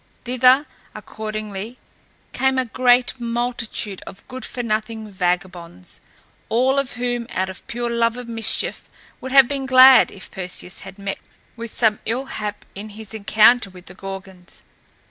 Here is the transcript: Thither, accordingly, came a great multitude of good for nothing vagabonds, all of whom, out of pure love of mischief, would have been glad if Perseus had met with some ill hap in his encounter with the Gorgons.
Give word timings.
Thither, 0.25 0.65
accordingly, 0.95 1.77
came 2.33 2.57
a 2.57 2.65
great 2.65 3.19
multitude 3.19 4.01
of 4.07 4.27
good 4.27 4.43
for 4.43 4.63
nothing 4.63 5.11
vagabonds, 5.11 5.99
all 6.49 6.79
of 6.79 6.93
whom, 6.93 7.27
out 7.29 7.51
of 7.51 7.67
pure 7.67 7.87
love 7.91 8.17
of 8.17 8.27
mischief, 8.27 8.89
would 9.19 9.31
have 9.31 9.47
been 9.47 9.67
glad 9.67 10.09
if 10.09 10.31
Perseus 10.31 10.81
had 10.81 10.97
met 10.97 11.19
with 11.55 11.69
some 11.69 11.99
ill 12.07 12.25
hap 12.25 12.65
in 12.73 12.89
his 12.97 13.13
encounter 13.13 13.69
with 13.69 13.85
the 13.85 13.93
Gorgons. 13.93 14.63